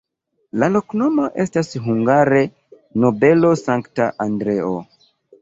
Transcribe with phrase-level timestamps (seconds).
[0.61, 2.41] La loknomo estas hungare:
[3.05, 4.75] nobelo-Sankta Andreo.